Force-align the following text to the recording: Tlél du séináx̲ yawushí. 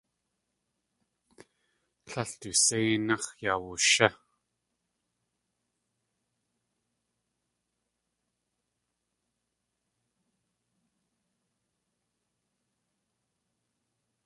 Tlél 2.05 2.31
du 2.39 2.51
séináx̲ 2.63 3.29
yawushí. 3.43 4.07